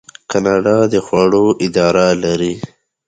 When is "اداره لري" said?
1.65-2.53